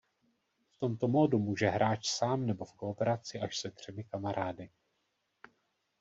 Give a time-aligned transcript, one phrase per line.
[0.71, 4.69] V tomto módu může hráč sám nebo v kooperaci až se třemi kamarády.